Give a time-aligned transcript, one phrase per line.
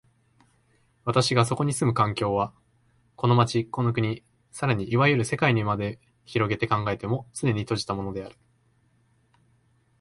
[1.05, 2.51] 私がそこに住む環境は、
[3.15, 8.35] この町、この国、更にいわゆる世界にまで拡げて考えても、つねに閉じたものである。